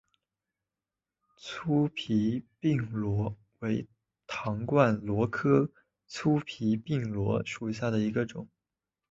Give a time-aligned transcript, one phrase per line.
[1.37, 3.87] 粗皮鬘螺为
[4.25, 5.71] 唐冠螺科
[6.07, 8.49] 粗皮鬘螺属下的一个种。